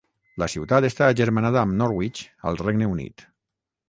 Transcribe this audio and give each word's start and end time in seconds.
La 0.43 0.45
ciutat 0.51 0.85
està 0.87 1.09
agermanada 1.11 1.59
amb 1.63 1.77
Norwich 1.81 2.21
al 2.53 2.57
Regne 2.63 2.89
Unit. 2.95 3.27